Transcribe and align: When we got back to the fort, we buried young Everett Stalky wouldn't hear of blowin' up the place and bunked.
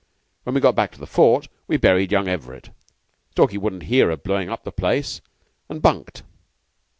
When 0.45 0.55
we 0.55 0.61
got 0.61 0.73
back 0.73 0.91
to 0.93 0.99
the 0.99 1.05
fort, 1.05 1.47
we 1.67 1.77
buried 1.77 2.11
young 2.11 2.27
Everett 2.27 2.71
Stalky 3.33 3.59
wouldn't 3.59 3.83
hear 3.83 4.09
of 4.09 4.23
blowin' 4.23 4.49
up 4.49 4.63
the 4.63 4.71
place 4.71 5.21
and 5.69 5.79
bunked. 5.79 6.23